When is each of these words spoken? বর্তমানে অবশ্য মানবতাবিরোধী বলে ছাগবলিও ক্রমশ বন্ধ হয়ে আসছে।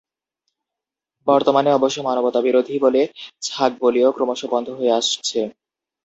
বর্তমানে 1.27 1.69
অবশ্য 1.73 1.97
মানবতাবিরোধী 2.01 2.75
বলে 2.79 3.01
ছাগবলিও 3.41 4.09
ক্রমশ 4.11 4.41
বন্ধ 4.53 4.67
হয়ে 4.71 4.95
আসছে। 4.99 5.39